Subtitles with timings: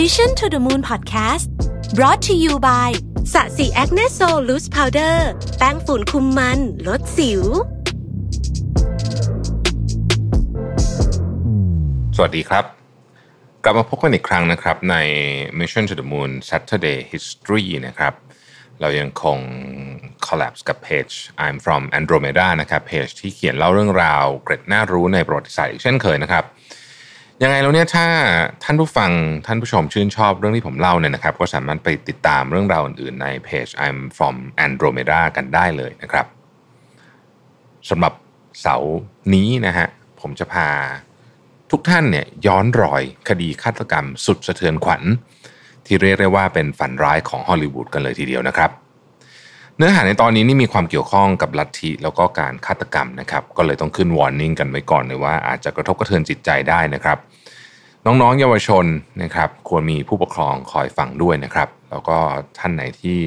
[0.00, 1.46] Mission to the Moon Podcast
[1.94, 2.90] brought to you by
[3.32, 5.28] Sasi Acne Sol Loose Powder
[5.58, 7.42] แป้งฝุ่นคุมมัน ลดสิว
[12.16, 12.64] สวัสดีครับ
[13.64, 14.96] กลับมาพบกันอีกครั้งนะครับใน
[15.58, 18.14] Mission to the Moon Saturday History นะครับ
[18.80, 19.38] เรายังคง
[20.26, 21.08] collab กับเพจ
[21.44, 26.44] I'm from Andromeda นะครับเพจที่เขียนเล่าเรื่องราว เกร็ดน่ารู้ในประวัติศาสตร์อีกเช่นเคยนะครับ
[27.42, 28.06] ยังไงแล้วเนี่ยถ้า
[28.64, 29.10] ท่านผู้ฟัง
[29.46, 36.26] ท่านผู้ชมชื่นชอบเรื่องที่ผมเล่าเนี่ยนะครับ ก็สามารถไปติดตามเรื่องราวอื่นๆในเพจ I'm from Andromeda กันได้เลยนะครับ
[37.90, 38.12] สำหรับ
[38.60, 38.94] เสาร์
[39.34, 39.86] นี้นะฮะ
[40.20, 40.68] ผมจะพา
[41.70, 45.02] ทุกท่านเนี่ยย้อนรอยคดีฆาตกรรมสุดสะเทือนขวัญ
[45.86, 48.70] ที่เรียกได้ว่าเป็นฝันร้ายของฮอลลีวูดกันเลยทีเดียวนะครับ
[49.78, 57.18] เนื้อหาในตอนนี้นี่มีความเกี่ยวข้องกับลัทธิแล้วก็การฆาตกรรมนะครับ ก็เลยต้องขึ้นวอร์นิ่งกันไว้ก่อนเลยว่าอาจจะกระทบกระเทือนจิตใจได้นะครับ
[58.06, 58.84] น้องๆ เยาวชน
[59.22, 62.16] นะครับ ควรมีผู้ปกครองคอยฟังด้วยนะครับ แล้วก็
[62.58, 63.18] ท่านไหนที่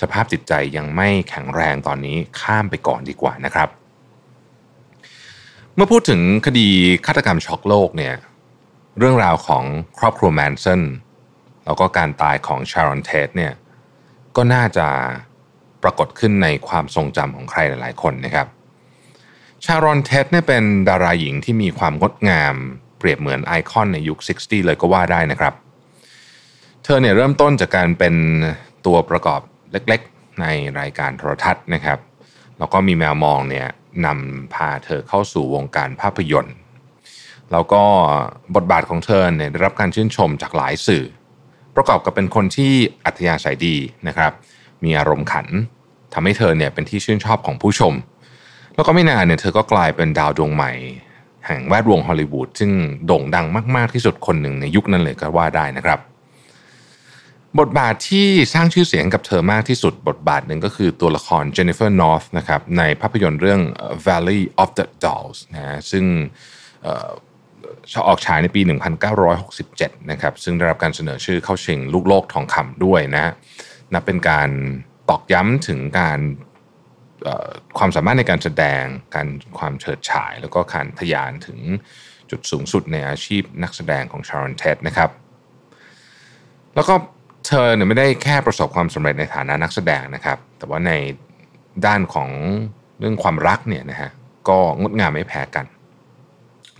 [0.00, 3.68] สภาพจิตใจยังไม่แข็งแรงตอนนี้ข้ามไปก่อนดีกว่านะครับ
[5.74, 6.68] เมื่อพูดถึงคดี
[7.06, 8.14] ฆาตกรรมช็อกโลกเนี่ย
[8.98, 9.64] เรื่องราวของ
[9.98, 10.82] ครอบครัวแมนสัน
[11.64, 13.52] แล้วก็การตายของชารอนเทสเนี่ย
[14.36, 14.86] ก็น่าจะ
[15.82, 18.46] ปรากฏขึ้นในความทรงจำของใครหลาย ๆ คนนะครับ
[19.64, 22.54] ชารอนเทสเนี่ยเป็นดาราหญิงที่มีความงดงาม
[22.98, 25.54] เปรียบเหมือนไอคอนในยุค 60 เลยก็ว่าได้นะครับ
[26.84, 28.14] เธอเนี่ยเริ่มต้นจากการเป็น
[28.86, 29.40] ตัวประกอบ
[29.72, 30.46] เล็กๆ ใน
[30.80, 31.98] รายการโทรทัศน์นะครับ
[32.58, 33.68] แล้วก็มีแมวมองเนี่ย
[34.06, 36.56] นำพาเธอเข้าสู่วงการภาพยนตร์
[37.52, 37.82] แล้วก็
[38.54, 41.04] บทบาทของเธอเนี่ยได้รับการชื่นชมจากหลายสื่อ
[41.76, 42.72] ประกอบกับเป็นคนที่
[43.04, 43.76] อัธยาศัยดี
[44.08, 44.32] นะครับ
[44.84, 45.46] มีอารมณ์ขัน
[46.14, 47.94] ทำให้เธอเนี่ยเป็นที่ชื่นชอบของผู้ชม
[48.74, 50.72] แล้วก็ไม่นานเนี่ยเธอก็กลายเป็นดาวดวงใหม่
[51.46, 52.72] แห่งแวดวงฮอลลีวูดซึ่ง
[53.06, 56.00] โด่งดังมาก ๆ ที่สุดคนหนึ่งในยุคนั้นเลยก็ว่าได้นะครับ
[57.60, 63.60] บทบาทที่สร้างชื่อเสียงกับเธอมากที่สุดบทบาทหนึ่งก็คือตัวละครเจนนิเฟอร์นอร์ธนะครับในภาพยนตร์เรื่อง
[64.06, 66.04] Valley of the Dolls นะฮะซึ่ง
[68.08, 68.60] ออกฉายในปี
[69.40, 73.32] 1967 นะครับ ซึ่งได้รับการเสนอชื่อเข้าชิงลูกโลกทองคำด้วยนะ
[73.94, 74.50] นับเป็นการ
[75.08, 76.20] ตอกย้ำถึงการ
[77.78, 78.84] ความสามารถในการแสดง
[79.14, 79.28] การ
[79.58, 81.58] ความเฉิดฉาย แล้วก็การทะยานถึง
[82.30, 85.10] จุดสูงสุดในอาชีพนักแสดงของชารอนเทสนะครับ
[86.74, 86.94] แล้วก็
[87.46, 90.92] เธอเนี่ยไม่ได้แค่ประสบความสำเร็จในฐานะนักแสดงนะครับ แต่ว่าใน
[91.86, 92.30] ด้านของ
[92.98, 94.10] เรื่องความรักเนี่ยนะฮะ
[94.48, 95.66] ก็งดงามไม่แพ้กัน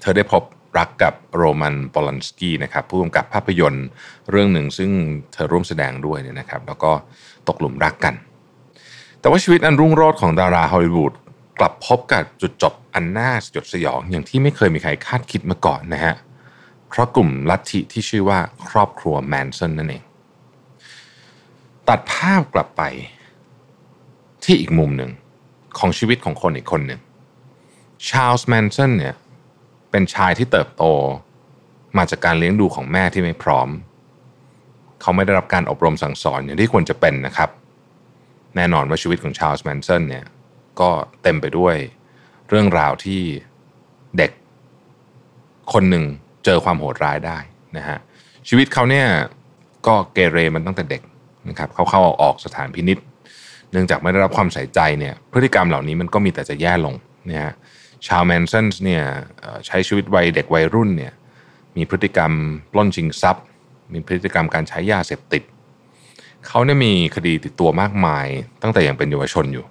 [0.01, 0.43] เธอได้พบ
[0.79, 3.87] รักกับโรมันปอลันสกี้นะครับผู้กำกับภาพยนตร์
[4.31, 4.91] เรื่องหนึ่งซึ่ง
[5.33, 6.93] เธอร่วมแสดงด้วยเนี่ยนะครับ แล้วก็
[7.49, 8.15] ตกหลุมรักกัน
[9.21, 11.13] แต่ว่าชีวิตอันรุ่งโรจน์ของดาราฮอลลีวูด
[11.59, 16.15] กลับพบกับจุดจบอันน่าสยดสยองอย่างที่ไม่เคยมีใครคาดคิดมาก่อนนะฮะ
[16.89, 18.39] เพราะกลุ่มลัทธิที่ชื่อว่า
[18.69, 20.03] ครอบครัวแมนสันนั่นเอง
[21.89, 22.83] ตัดภาพกลับไป
[24.45, 25.11] ที่อีกมุมหนึ่ง
[25.79, 27.01] ของชีวิตของคนอีกคนหนึ่ง
[28.09, 29.15] ชาลส์แมนสันเนี่ย
[29.91, 30.85] เป็นชายที่เติบโต
[31.99, 33.69] มาจากการเลี้ยงดูของแม่ที่ไม่พร้อม
[35.01, 37.51] เขาไม่ได้รับการอบรมสั่งสอนอย่างที่ควรจะเป็นนะครับ
[38.57, 40.25] แน่นอนว่าชีวิตของชาลส์แมนสันเนี่ย
[40.81, 40.91] ก็
[41.23, 41.75] เต็มไปด้วย
[42.49, 43.21] เรื่องราวที่
[44.19, 44.31] เด็ก
[45.73, 46.05] คนหนึ่ง
[46.45, 47.39] เจอความโหดร้ายได้
[47.77, 47.99] นะฮะ
[48.49, 49.07] ชีวิตเขาเนี่ย
[49.87, 51.03] ก็เกเรมันตั้งแต่เด็ก
[51.49, 52.99] นะครับเขาเข้าออกสถานพินิษ
[53.73, 56.95] เนื่องจากไม่ได้รับความใส่ใจเนี่ยพฤติกรรมเหล่านี้มันก็มีแต่จะแย่ลง
[57.31, 57.55] นะฮะ
[58.07, 59.05] ชาวแมนสันส์เนี่ย
[59.67, 61.13] ใช้ชีวิตวัยเด็กวัยรุ่นเนี่ย
[61.77, 62.33] มีพฤติกรรม
[62.73, 63.45] ปล้นชิงทรัพย์
[63.93, 65.43] มีพฤติกรรมการใช้ยาเสพติด
[66.47, 68.27] เขาเนี่ยมีคดีติดตัวมากมาย
[68.63, 69.65] ตั้งแต่ยังเป็นเยาวชนอยู่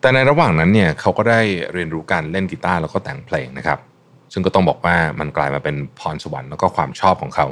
[0.00, 1.40] แต่ในระหว่างนั้นเนี่ยเขาก็ได้
[1.72, 3.78] เรียนรู้การเล่นกีตาร์แล้วก็แต่งเพลงนะครับ
[4.32, 7.46] ซึ่งก็ต้องบอกว่ามันกลายมาเป็นพรสวรรค์แล้วก็ความชอบของเขา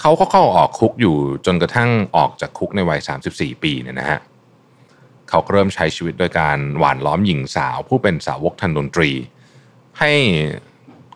[0.00, 1.16] เขาก็เข้าออกคุกอยู่
[1.46, 3.00] จนกระทั่งออกจากคุกในวัย
[3.30, 4.20] 34 ปีเนี่ยนะฮะ
[5.30, 9.10] เขาเริ่มใช้ชีวิตโดยการหวานล้อมหญิงสาว ผู้เป็นสาวกทางดนตรี
[9.98, 10.12] ให้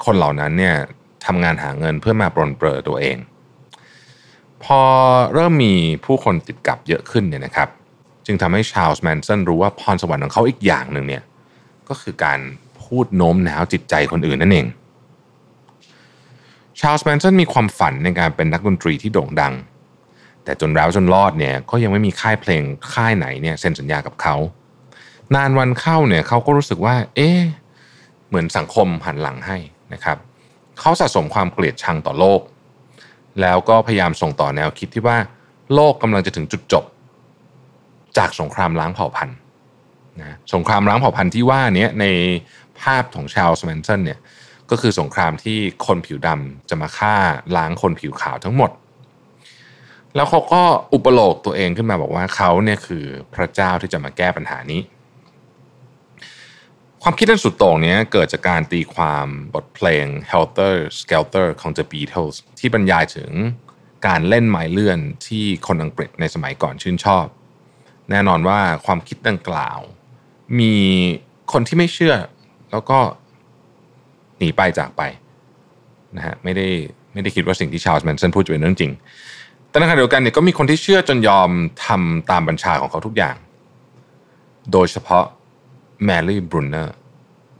[0.04, 0.76] คนเหล่านั้นเนี่ย
[1.26, 3.16] ทำงานหาเงินเพื่อมาปรนเปรอตัวเอง
[4.64, 4.80] พอ
[5.34, 5.74] เริ่มมี
[6.04, 7.68] ผู้คนติดกับเยอะขึ้นเนี่ยนะครับ
[8.26, 11.22] จึงทำให้ชาลส์แมนสันรู้ว่าพรสวรรค์ของเขาอีกอย่างหนึ่งเนี่ย
[11.88, 12.40] ก็คือการ
[12.82, 14.66] พูดโน้มน้าวจิตใจคนอื่นนั่นเอง
[16.80, 19.54] ชาลส์แมนสันมีความฝันในการเป็นนักดนตรีที่โด่งดัง
[20.44, 22.62] แต่จนแล้วจนรอดเนี่ยก็ยังไม่มีค่ายเพลง
[22.94, 24.36] ค่ายไหนเนี่ยเซ็นสัญญากับเขา
[25.34, 27.40] นานวันเข้าเนี่ยเขาก็รู้สึกว่า เอ๊ะ
[28.28, 29.56] เหมือนสังคมหันหลังให้
[29.92, 30.18] นะครับ
[30.80, 32.40] เขาสะสมความเกลียดชังต่อโลก
[33.40, 35.18] แล้วก็พยายามส่งต่อแนวคิดที่ว่า
[35.74, 36.84] โลกกำลังจะถึงจุดจบ
[38.18, 39.36] จากสงครามล้างเผ่าพันธุ์
[40.20, 42.06] นะสงครามล้างเผ่าพันธุ์ที่ว่านี้ใน
[42.80, 44.20] ภาพของชาลส์แมนสันเนี่ย
[44.70, 47.14] ก็ก็คือสงครามที่คนผิวดำจะมาฆ่า
[47.56, 48.70] ล้างคนผิวขาวทั้งหมด
[50.16, 50.62] แล้วเขาก็
[50.94, 54.80] อุปโลกตัวเองขึ้นมาบอกว่าเขาเนี่ยคือพระเจ้าที่จะมาแก้ปัญหานี้
[57.02, 63.30] ความคิดนั้นสุดโต่งนี้เกิดจากการตีความบทเพลง Helter Skelter ของ The Beatles ที่บรรยายถึง
[64.06, 67.26] การเล่นไม้เลื่อนที่คนอังกฤษในสมัยก่อนชื่นชอบ
[68.10, 69.78] แน่นอนว่าความคิดดังกล่าว
[70.60, 70.74] มี
[71.52, 72.14] คนที่ไม่เชื่อ
[72.70, 72.98] แล้วก็
[74.38, 75.02] หนีไปจากไป
[76.16, 76.68] นะฮะไม่ได้
[77.12, 78.92] ไม่ได้คิดว่าสิ่งที่ชาลส์แมนสันพูดจะเป็นเรื่องจริง
[79.74, 81.50] แต่ในขณะเดียวกันเนี่ยก็มีคนที่เชื่อจนยอม
[81.86, 83.36] ทำตามบัญชาของเขาทุกอย่าง
[84.72, 85.24] โดยเฉพาะ
[86.04, 86.94] แมรี่บรูเนอร์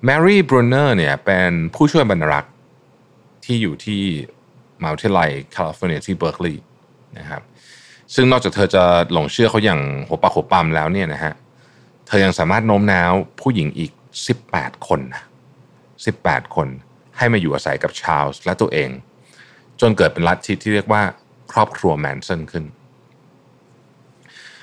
[0.04, 2.52] แมรี่บรูเนอร์เนี่ยเป็นผู้ช่วยบรรณารักษ์
[3.44, 4.02] ที่อยู่ที่
[4.80, 6.64] มหาวิทยาลัยแคลิฟอร์เนียที่เบิร์กลีย์
[7.18, 7.42] นะครับ
[8.14, 11.34] ซึ่งนอกจากเธอจะหลงเชื่อเขาอย่างหัวปากหัวปั๊มแล้วเนี่ยนะฮะ
[12.06, 13.92] เธอยังสามารถโน้มน้าวผู้หญิงอีก
[14.38, 15.22] 18 คนนะ
[15.88, 16.68] 18 คน
[17.16, 18.90] ให้มาอยู่อาศัยกับชาลส์และตัวเอง
[19.80, 21.02] จนเกิดเป็นลัทธิที่เรียกว่า
[21.54, 22.64] ครอบครัวแมนสันขึ้น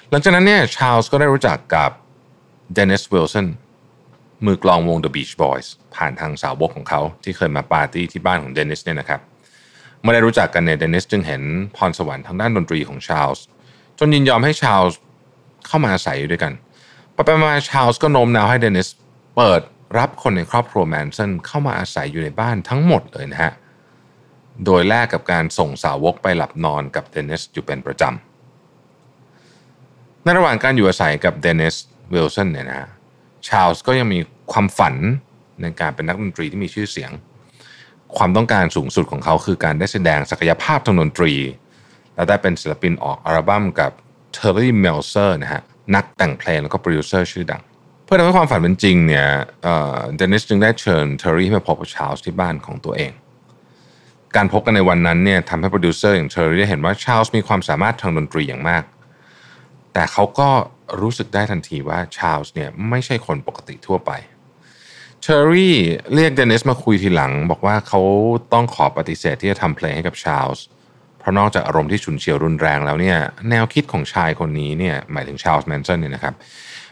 [0.09, 1.91] หลังจากนั้นเนี่ยชาลส์ก็ได้รู้จักกับ
[2.73, 3.47] เดนิสวิลสัน
[4.45, 9.21] มือกลองวง The Beach Boys ผ่านทางสาวบกของเขาที่เคยมาปาร์ตี้ที่บ้านของเดนิสเนี่ยนะครับ
[10.01, 11.41] เมื่อได้รู้จักกันเนี่ยเดนิสจึงเห็น
[11.75, 13.45] พรสวรรค์ทางด้านดนตรีของชาลส์
[13.99, 14.99] จนยินยอมให้ชาลส์
[15.67, 16.53] เข้ามาอาศัยอยู่ด้วยกัน
[17.13, 18.87] ไปไปมาชาลส์ก็โน้มน้าวให้เดนิส
[19.37, 19.61] เปิด
[19.97, 23.53] รับคนในครอบครัวแมนสันเข้ามาอาศัยอยู่ในบ้านทั้งหมดเลยนะฮะ
[24.65, 31.75] โดยแลกกับการส่งสาวกไปหลับนอนกับเดนิสอยู่เป็นประจำในระหว่างการอยู่อาศัยกับเดนิส
[32.13, 32.89] วิลสันเนี่ยนะ
[33.47, 34.19] ชาลส์ก็ยังมี
[34.51, 34.95] ความฝัน
[35.61, 37.11] ในการเป็นนักดนตรีที่มีชื่อเสียง
[38.17, 41.33] ความต้องการสูงสุดของเขาคือการได้แสดงศักยภาพทางดนตรี
[42.15, 43.91] และได้เป็นศิลปินออกอัลบั้มกับ
[44.33, 45.61] เทอร์รี่เมลเชอร์นะฮะ
[45.95, 47.61] นักแต่งเพลงแล้วก็โปรดิวเซอร์ชื่อดัง
[48.03, 49.27] เพื่อทำให้ความฝันเป็นจริงเนี่ย
[49.63, 53.11] เดนิสจึงได้เชิญเทอร์รี่ให้มาพบกับชาลส์ที่บ้านของตัวเอง
[54.35, 58.83] การพบกันในวันนั้นเนี่ยทำให้โปรดิวเซอร์อย่างเทอร์รี่เห็นว่าชาลส์มีความสามารถทางดนตรีอย่างมาก
[59.93, 60.49] แต่เขาก็
[61.01, 64.11] รู้สึกได้ทันทีว่าชาลส์เนี่ยไม่ใช่คนปกติทั่วไป
[65.21, 65.75] เทอร์รี่
[66.13, 68.01] เรียกเดนิสมาคุยทีหลัง บอกว่าเขา
[68.53, 70.65] ต้องขอปฏิเสธที่จะทำเพลงให้กับชาลส์
[71.19, 73.17] เพราะนอกจากอารมณ์ที่ฉุนเฉียวรุนแรงแล้วเนี่ย
[73.49, 76.33] แนวคิดของชายคนนี้เนี่ยหมายถึงชาลส์แมนสันเนี่ยนะครับ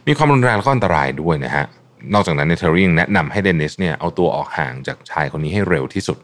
[0.08, 1.66] มีความรุนแรงและก็อันตรายด้วยนะฮะ
[2.14, 6.18] นอกจากนั้นเนี่ยเทอร์รี่ยังแนะนำให้เดนิสเนี่ยเอาตัวออกห่างจากชายคนนี้ให้เร็วที่สุด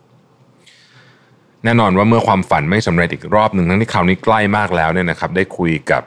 [1.66, 6.04] แน่นอนว่าเมื่อความฝันไม่สำเร็จอีกรอบหนึ่งทั้งที่คราวนี้ใกล้มากแล้วเนี่ยนะครับ ได้คุยกับ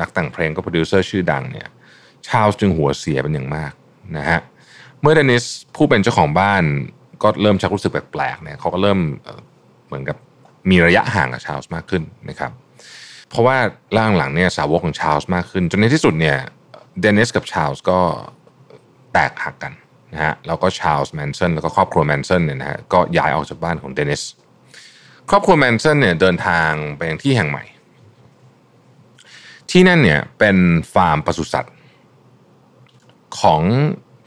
[0.00, 1.68] นักแต่งเพลงก็โปรดิวเซอร์ชื่อดังเนี่ย
[2.26, 3.72] ชาลส์จึงหัวเสียเป็นอย่างมาก
[4.16, 4.40] นะฮะ
[5.00, 5.44] เมื่อเดนิส
[5.76, 6.62] ผู้เป็นเจ้าของบ้าน
[7.22, 8.98] ก็เริ่มชักรู้สึกแปลกๆเนี่ยเขาก็เริ่ม
[9.86, 10.16] เหมือนกับ
[10.70, 12.52] มีระยะห่างกับชาลส์มากขึ้นนะครับ
[13.28, 13.56] เพราะว่า
[13.96, 16.36] ล่างหลังเนี่ยสาวกของชาลส์มากขึ้น จนในที่สุดเนี่ย
[17.00, 18.00] เดนิสกับชาลส์ก็
[19.12, 19.72] แตกหักกัน
[20.12, 24.22] นะฮะแล้วก็ชาลส์แมนสันแล้วก็ครอบครัวแมนสันเนี่ยนะฮะก็ย้ายออกจากบ้านของเดนิส
[25.30, 27.64] ครอบครัวแมนสันเนี่ยเดินทางไปยังที่แห่งใหม่
[29.70, 30.56] ที่นั่นเนี่ยเป็น
[30.94, 31.76] ฟาร์มปศุสัตว์
[33.40, 33.62] ของ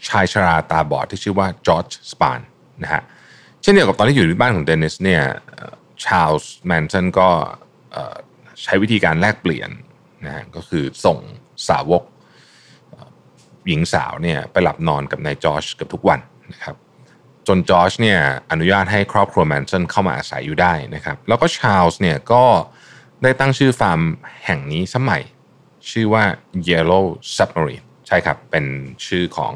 [0.08, 2.40] ชายชราตาบอดที่ชื่อว่าจอร์จสปาน
[2.84, 3.04] นะฮะ
[3.62, 5.24] เช่นเดียวกับตอนที่อยู่ที่บ้านของเดนิสเนี่ย
[6.06, 7.30] ชาลส์แมนสันก็
[8.64, 9.70] ใช้วิธีการแลกเปลี่ยน
[10.26, 11.18] นะฮะก็คือส่ง
[11.70, 12.04] สาวก
[13.68, 16.20] หญิงสาวเนี่ยไปหลับนอนกับนายจอร์จแทบทุกวัน
[16.52, 16.76] นะครับ
[17.48, 18.20] จนจอร์จเนี่ย
[18.52, 22.44] อนุญาตให้ครอบครัวแมนสันเข้ามาอาศัยอยู่ได้นะครับ แล้วก็ชาลส์เนี่ยก็
[23.24, 24.02] ได้ตั้งชื่อฟาร์ม
[24.46, 25.22] แห่งนี้ใหม่
[25.92, 26.24] ชื่อว่า
[26.70, 28.66] Yellow Submarine ใช่ครับ เป็น
[29.06, 29.54] ชื่อของ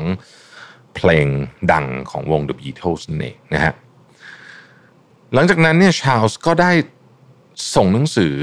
[0.95, 1.27] เพลง
[1.71, 3.73] ดังของวง The Beatles นั่นเองนะฮะ
[5.33, 6.71] หลังจากนั้นเนี่ยชาลส์ก็ได้
[7.75, 8.35] ส่งหนังสือ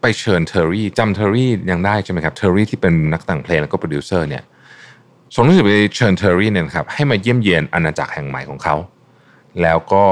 [0.00, 4.44] ไปเชิญเทอร์รี่จำเทอร์รี่ยังได้ใช่ไหมครับเทอร์รี่ที่เป็นนักแต่งเพลงแล้วก็โปรดิวเซอร์เนี่ย
[5.34, 8.76] ส่งหนังสือไปเชิญเทอร์รี่เนี่ยครับให้มาเยี่ยมเยียนอาณาจักรแห่งใหม่ของเขา
[9.62, 10.04] แล้วก็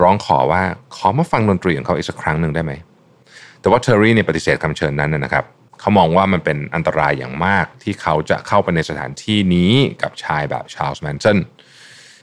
[0.00, 0.62] ร้องขอว่า
[0.96, 2.72] ขอมาฟังดนตรีของเขาอีกสักครั้งหนึ่งได้ไหม
[3.60, 5.44] แต่ว่าเทอร์รี่เนี่ยปฏิเสธคำเชิญนั้นนะครับ
[5.80, 11.38] เขามองว่ามันเป็นอันตรายอย่างมากที่เขาจะเข้าไปในสถานที่นี้กับชายแบบชาลส์แมนสัน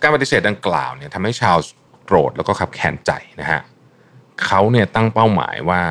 [0.01, 1.73] การปฏิเสธดังกล่าวเนี่ยทำให้ชาลส์
[2.05, 3.61] โกรธแล้วก็คับแค้นใจนะฮะ
[4.45, 5.81] เขาเนี่ยตั้งเป้าหมายว่า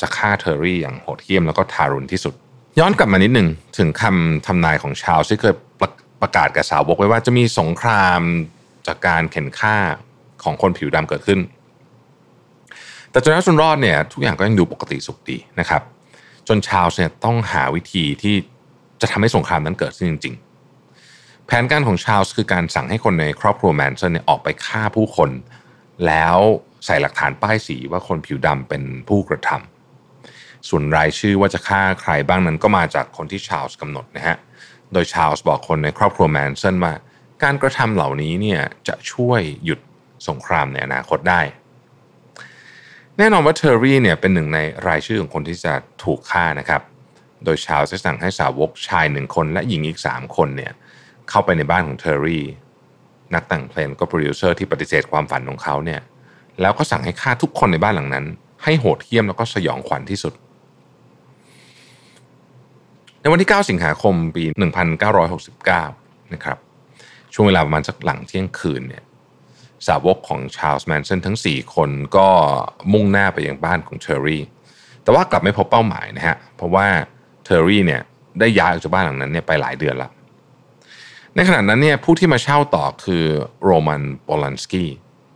[0.00, 2.34] จะฆ่าเทอร์รี่อย่างโหดเหี้ยมแล้วก็ทารุณที่สุด
[2.78, 5.54] ย้อนกลับมานิดหนึ่งถึงคำทำนายของชาลส์ที่เคย
[6.24, 8.20] ประกาศกับสาวกไว้ว่าจะมีสงคราม
[8.86, 9.76] จากการเข็นฆ่า
[10.42, 11.40] ของคนผิวดำเกิดขึ้น
[13.10, 15.82] แต่จนแล้วจนรอดเนี่ยทุกอย่างก็ยังดูปกติสุขดีนะครับ
[16.48, 18.34] จนชาลส์เนี่ยต้องหาวิธีที่
[19.00, 20.34] จะทำให้สงครามนั้นเกิดขึ้นจริง
[20.90, 25.30] ๆ แผนการของชาลส์คือการสั่งให้คนในครอบครัวแมนสันเนี่ยออกไปฆ่าผู้คน
[26.06, 26.36] แล้ว
[26.84, 34.36] ใส่หลักฐานป้ายสีว่าคนผิวดำเป็นผู้กระทำส่วนรายชื่อว่าจะฆ่าใครบ้างนั้นก็มาจากคนที่ชาลส์กำหนดนะฮะ
[34.94, 36.92] โดยชาลส์บอกคนในครอบครัวแมนสันว่า
[37.42, 39.80] การกระทำเหล่านี้เนี่ยจะช่วยหยุด
[40.28, 41.40] สงครามในอนาคตได้
[43.18, 44.58] แน่นอนว่าเทอร์รี่เนี่ยเป็นหนึ่งใน
[44.88, 45.72] รายชื่อของคนที่จะ
[46.04, 46.82] ถูกฆ่านะครับ
[47.44, 50.72] โดยชาลส์จะสั่งให้สาวกชายหนึ่งคนและหญิงอีก 3 คนเนี่ย
[51.28, 52.44] เข้าไปในบ้านของเทอร์รี่
[53.34, 56.00] นักแต่งเพลงก็โปรดิวเซอร์ที่ปฏิเสธความฝันของเขาเนี่ย
[56.60, 58.26] แล้วก็สั่งให้ฆ่าทุกคนในบ้านหลังนั้น
[58.64, 60.34] ให้โหดเหี้ยมแล้วก็สยองขวัญที่สุด
[63.24, 64.44] ในวันที่ 9 สิงหาคมปี
[65.38, 66.58] 1969 นะครับ
[67.32, 69.04] ช่วงเวลาประมาณสักหลังเที่ยงคืนเนี่ย
[69.88, 72.28] สาวกของชาลส์แมนสันทั้ง 4 คนก็
[72.92, 74.42] มุ่งหน้าไปยังบ้านของเทอร์รี่
[75.02, 76.86] แต่ว่ากลับไม่พบเป้าหมายนะฮะ เพราะว่า
[77.44, 78.02] เทอร์รี่เนี่ย
[78.40, 80.10] ได้ย้ายออกจากบ้านหลังนั้นเนี่ยไปหลายเดือนละ
[81.34, 83.24] ในขณะนั้นเนี่ยผู้ที่มาเช่าต่อคือ
[83.64, 84.88] โรมันโปลันสกี้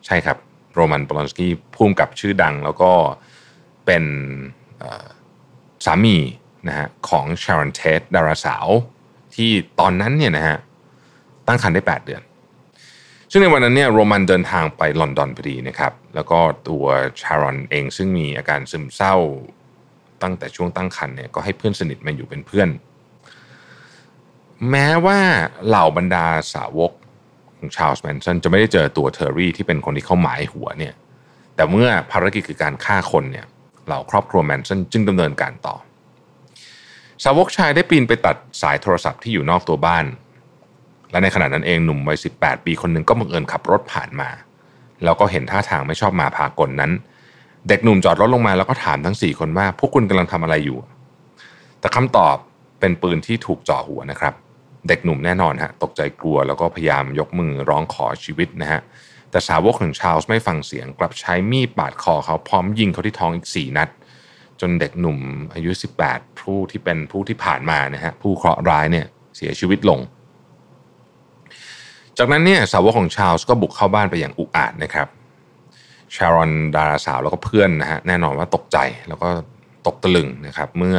[0.07, 0.37] ใช่ครับ
[0.75, 2.93] โรมันโปลันสกี้พุ่มกับชื่อดังแล้วก็
[3.87, 4.05] เป็น
[5.87, 6.19] สามี
[6.67, 8.67] นะฮะของชารอนเทสดาราสาว
[9.35, 9.51] ที่
[9.81, 10.59] ตอนนั้นเนี่ยนะฮะ
[11.47, 12.23] ตั้งครรภ์ได้ 8 เดือน
[13.31, 16.85] ซึ่งในวันนั้นเนี่ยโรมันเดินทางไปลอนดอนพอดีนะครับ แล้วก็ตัว
[17.23, 19.15] ชารอนเองซึ่งมีอาการซึมเศร้า
[20.23, 22.69] ตั้งแต่ช่วงตั้งครรภ์เนี่ยก็ให้เพื่อนสนิทมาอยู่เป็นเพื่อน
[24.71, 25.19] แม้ว่า
[25.67, 26.93] เหล่าบรรดาสาวก
[27.57, 30.95] ของชาลส์แมนสันจะไม่ได้เจอตัวเทอร์รี่ที่เป็นคนที่เขาหมายหัวเนี่ย
[31.55, 33.47] แต่เมื่อภารกิจคือการฆ่าคนเนี่ย
[33.87, 35.77] เหล่าครอบครัวแมนสันจึงดำเนินการต่อ
[37.25, 40.05] สาวกชายได้ปีนไปตัดสายโทรศัพท์ที่อยู่นอกตัวบ้าน
[41.11, 44.29] และในขณะนั้นเองหนุ่มวัย18 ปีคนหนึ่งก็บังเอิญขับรถผ่านมา
[45.05, 46.93] แล้วก็เห็นท่าทางไม่ชอบมาพากลนั้น
[47.69, 50.79] เด็กหนุ่มจอดรถลงมาแล้วก็ถามทั้ง 4 คนว่า พวกคุณกำลังทำอะไรอยู่
[51.81, 52.37] แต่คำตอบ
[52.81, 54.35] เป็นปืนที่ถูกจ่อหัวนะครับ
[54.89, 58.81] เด็กหนุ่มแน่นอนฮะตกใจกลัวแล้วก็พยายามยกมือร้องขอชีวิตนะฮะ
[59.31, 63.89] แต่สาวกของชาลส์ไม่ฟังเสียงกลับใช้มีดปาดคอเขาพร้อมยิงเขาที่ท้องอีก4นัด
[64.61, 65.19] จนเด็กหนุ่ม
[65.55, 65.71] อายุ
[66.05, 70.01] 18 ผู้ที่เป็นผู้ที่ผ่านมานะฮะผู้เคราะห์ร้ายเนี่ยเสียชีวิตลง
[72.19, 75.09] จากนั้นเนี่ยสาวกของชาลส์ก็บุกเข้าบ้านไปอย่างอุกอาจนะครับ
[76.17, 79.29] ชารอนดาราสาวแล้วก็เพื่อนนะฮะแน่นอนว่าตกใจแล้วก็
[79.87, 80.99] ตกตะลึงนะครับเมื่อ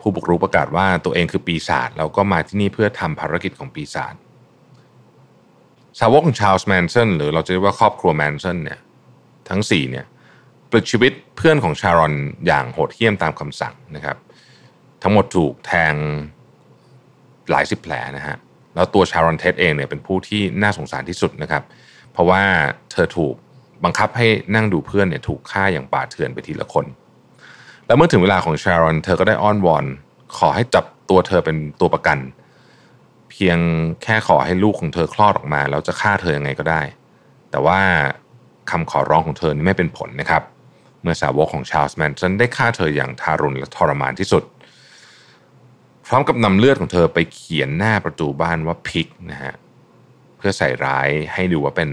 [0.00, 4.14] ผู้บุกรุกประกาศว่าตัวเองคือปีศาจแล้วก็มาที่นี่เพื่อทำภารกิจของปีศาจ
[6.00, 8.78] สาวกของชาลส์แมนสันหรือเราจะเรียกว่าครอบครัวแมนสันเนี่ย
[9.48, 10.06] ทั้ง4เนี่ย
[10.70, 12.14] ปลิดชีวิตเพื่อนของชารอน
[12.46, 14.16] อย่างโหดเหี้ยมตามคำสั่งนะครับ
[15.02, 15.94] ทั้งหมดถูกแทง
[17.50, 18.36] หลายสิบแผลนะฮะ
[18.74, 21.62] แล้วตัวชารอนเทสเองเนี่ยเป็นผู้ที่น่าสงสารที่สุดนะครับ
[22.12, 22.42] เพราะว่า
[22.92, 23.34] เธอถูก
[23.84, 26.86] บังคับให้นั่งดูเพื่อนเนี่ยถูกฆ่าอย่างป่าเถื่อนไปทีละคน
[27.86, 29.84] แล้วเมื่อถึงเวลาของชารอนเธอก็ได้อ้อนวอน
[30.38, 32.18] ขอให้จับตัวเธอเป็นตัวประกัน
[33.30, 33.58] เพียง
[34.02, 36.82] แค่ขอให้ลูกของเธอคลอดออกมา แล้วจะฆ่าเธอยังไงก็ได้
[37.50, 37.80] แต่ว่า
[38.70, 40.42] คำขอร้องของเธอนี่ไม่เป็นผลนะครับ
[41.02, 44.44] เมื่อสาวกของชาลส์แมนสันได้ฆ่าเธออย่างทารุณและทรมานที่สุด
[46.06, 49.54] พร้อมกับนำเลือดของเธอไปเขียนหน้าประตูบ้านว่าพิกนะฮะ
[50.38, 51.90] เพื่อใส่ร้ายให้ดูว่าเป็น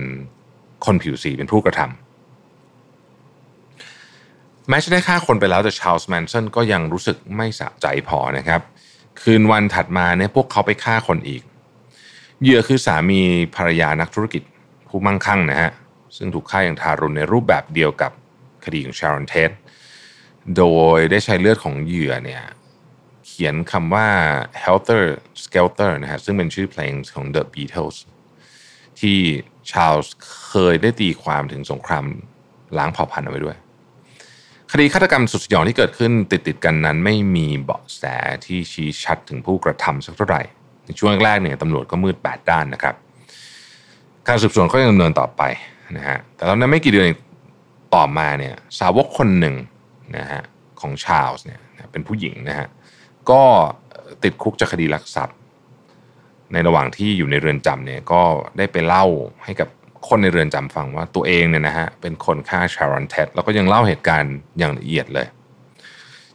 [0.86, 1.98] คนผิวสีเป็นผู้กระทำ
[4.70, 8.62] แม้จะได้ฆ่าคนไปแล้วแต่ชาลส์แมนสันก็ยังรู้สึกไม่สะใจพอนะครับ
[9.22, 11.44] คืนวันถัดมาเนี่ยพวกเขาไปฆ่าคนอีก
[12.42, 13.22] เหยื่อคือสามี
[13.56, 14.44] ภรรยานักธุรกิจ
[14.88, 15.72] ผู้มั่งคั่งนะฮะ
[16.18, 18.12] ซึ่งถูกฆ่าอย่างทารุณในรูปแบบเดียวกับ
[18.68, 19.50] คดีของชารอนเทส
[20.58, 20.66] โด
[20.98, 22.44] ยได้ใช้เลือดของเหยื่อเนี่ย
[23.26, 24.08] เขียนคำว่า
[24.64, 25.04] helter
[25.44, 27.98] skelter นะฮะซึ่งเป็นชื่อเพลงของ The Beatles
[29.00, 29.18] ที่
[29.72, 30.16] ชาลส์
[30.48, 32.06] เคยได้ตีความถึงสงคราม
[32.78, 33.58] ล้างเผ่าพันธุ์เอาไว้ด้วย
[34.72, 38.04] คดีฆาตกรรมสุดสยองที่เกิดขึ้นติดติดกันนั้นไม่มีเบาะแส
[38.46, 40.42] ที่ชี้ชัดถึงผู้กระทำสักเท่าไหร่
[40.86, 42.96] ในช่วงแรกเนี่ยตำรวจก็มืดแปดด้านนะครับ
[44.28, 45.42] การสืบสวนก็ยังดำเนินต่อไป
[45.98, 47.08] นะฮะแต่ตอนนั้นไม่กี่เดือน
[47.96, 49.56] ต่อมาเนี่ยสาวกคนหนึ่ง
[50.18, 50.42] นะฮะ
[50.82, 52.68] ของชาลส์เนี่ยเป็นผู้หญิงนะฮะ
[53.30, 53.42] ก็
[54.24, 55.38] ติดคุกจากคดีลักทรัพย์
[56.54, 58.22] ในระหว่างที่อยู่ในเรือนจำเนี่ยก็
[58.58, 59.06] ได้ไปเล่า
[59.44, 59.70] ให้กับ
[60.08, 65.28] คนในเรือนจำฟังว่าตัวเองเนี่ยนะฮะเป็นคนฆ่าชารอนเท็ดแล้วก็ยังเล่าเหตุการณ์อย่างละเอียดเลย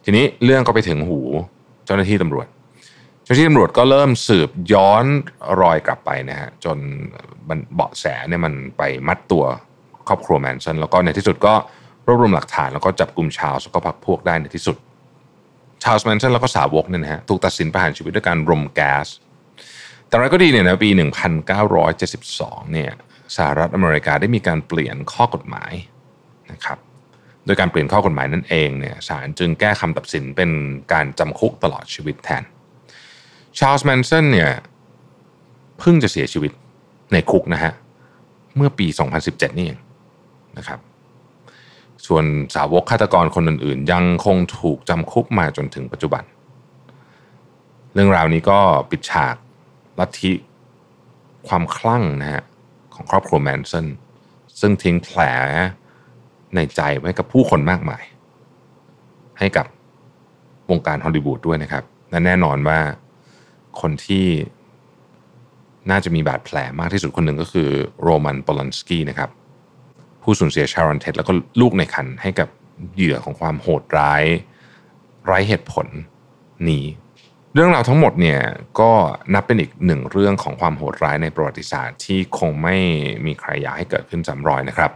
[0.03, 1.19] ทีนี้เรื่องก็ไปถึงหู
[1.85, 2.47] เจ้าหน้าที่ตำรวจ
[3.23, 5.05] เจ้าหน้าที่ตำรวจก็เริ่มสืบย้อน
[5.61, 6.77] รอยกลับไปนะฮะจน
[7.75, 9.43] เบาะแสเนี่ยมันไปมัดตัว
[10.07, 11.53] ครอบครัวแมนชันแล้วก็ในที่สุดก็
[12.07, 14.77] รวบรวมหลักฐานแล้วก็จับกลุ่มชาวแล้วก็พักพวกได้ในที่สุด
[15.83, 19.07] ชาวแมนชันแล้วก็สาวกเนี่ยนะฮะถูกตัดสินประหารชีวิตด้วยการรมแก๊ส
[20.07, 22.91] แต่อะไรก็ดีเนี่ยนะปี 1972 เนี่ย
[23.35, 25.73] สหรัฐอเมริกาได้มีการเปลี่ยนข้อกฎหมาย
[26.51, 26.77] นะครับ
[27.45, 30.51] โดยการเปลี่ยนข้อกฎหมายนั่นเองเนี่ยศาลจึงแก้คำตัดสินเป็น
[30.93, 32.43] การจำคุกตลอดชีวิตแทน
[33.59, 34.51] ชาร์ลส์แมนสันเนี่ย
[35.79, 36.51] เพิ่งจะเสียชีวิต
[37.13, 37.73] ในคุกนะฮะ
[38.55, 38.87] เมื่อปี
[39.23, 39.79] 2017 นี่เอง
[40.57, 40.79] นะครับ
[42.07, 46.23] ส่วนสาวกฆาตกรคนอื่นๆ ยังคงถูกจำคุกมาจนถึงปัจจุบัน
[47.93, 48.59] เรื่องราวนี้ก็
[48.91, 49.35] ปิดฉาก
[49.99, 50.31] ลัทธิ
[51.47, 52.43] ความคลั่งนะฮะ
[52.93, 53.87] ของครอบครัวแมนสัน
[54.59, 55.19] ซึ่งทิ้งแผล
[56.55, 58.03] ในใจไว้กับผู้คนมากมาย
[59.39, 59.65] ให้กับ
[60.69, 62.79] วงการฮอลลีวูดด้วยนะครับและแน่นอนว่า
[63.81, 64.25] คนที่
[65.91, 67.69] น่าจะมีบาดแผลมากที่สุดคนหนึ่งก็คือ
[68.03, 69.29] โรมันปอลันสกี้นะครับ
[70.23, 72.49] ผู้สูญเสียชารอนเท็ดแล้วก็ลูกในคันให้กับ
[72.95, 74.23] เหยื่อของความโหดร้าย
[75.25, 75.87] ไร้เหตุผล
[76.69, 76.85] นี้
[77.53, 78.39] เรื่องราวทั้งหมดเนี่ย
[78.79, 78.91] ก็
[79.33, 82.75] นับเป็นอีกหนึ่งเรื่องของความโหดร้ายในประวัติศาสตร์ ที่คงไม่
[83.25, 84.91] มีใครอยากให้เกิดขึ้นจำรอยนะครับ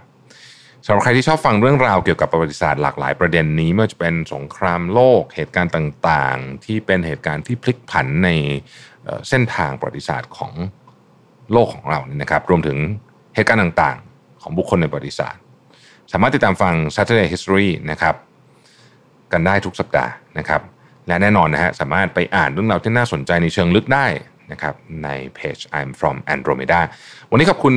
[0.86, 8.30] สำหรับใครที่ชอบฟังเรื่องราวเกี่ยวกับประวัติศาสตร์หลากหลายประเด็นนี้ไม่ว่าจะเป็นสงครามโลก เหตุการณ์ต่างๆ ที่เป็นเหตุการณ์ที่พลิกผันใน
[9.30, 10.52] เส้นทางประวัติศาสตร์ของ
[11.52, 12.78] โลกของเรานี่นะครับ รวมถึง
[13.36, 14.07] เหตุการณ์ต่างๆ
[14.48, 15.42] ของบุคคลในประวัติศาสตร์
[16.12, 18.16] สามารถติดตามฟัง Saturday History นะครับ
[19.32, 20.62] กันได้ทุกสัปดาห์นะครับ
[21.08, 24.06] และแน่นอนนะฮะสามารถไปอ่านเรื่องราวที่น่าสนใจในเชิงลึกได้
[24.52, 26.80] นะครับในเพจ I'm from Andromeda
[27.32, 27.76] วันนี้ขอบคุณ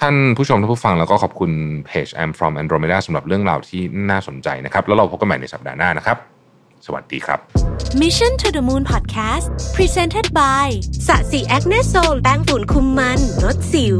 [0.00, 1.50] ท่านผู้ชมท่านผู้ฟังแล้วก็ขอบคุณ
[1.86, 6.18] เพจ I'm from Andromeda สำหรับเรื่องราวที่น่าสนใจนะครับ แล้วเราพบกันใหม่ในสัปดาห์หน้านะครับ
[6.86, 7.38] สวัสดีครับ
[8.02, 10.66] Mission to the Moon Podcast Presented by
[11.08, 13.98] สะสีแอคเนโซลแป้งฝุ่นคุมมันลดสิว